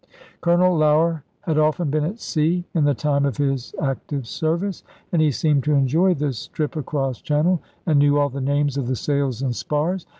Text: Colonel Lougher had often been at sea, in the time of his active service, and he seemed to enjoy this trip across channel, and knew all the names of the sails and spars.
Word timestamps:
Colonel 0.41 0.75
Lougher 0.75 1.23
had 1.41 1.59
often 1.59 1.91
been 1.91 2.03
at 2.05 2.19
sea, 2.19 2.65
in 2.73 2.85
the 2.85 2.95
time 2.95 3.23
of 3.23 3.37
his 3.37 3.75
active 3.79 4.25
service, 4.25 4.83
and 5.11 5.21
he 5.21 5.29
seemed 5.29 5.63
to 5.65 5.75
enjoy 5.75 6.15
this 6.15 6.47
trip 6.47 6.75
across 6.75 7.21
channel, 7.21 7.61
and 7.85 7.99
knew 7.99 8.17
all 8.17 8.29
the 8.29 8.41
names 8.41 8.77
of 8.77 8.87
the 8.87 8.95
sails 8.95 9.43
and 9.43 9.55
spars. 9.55 10.07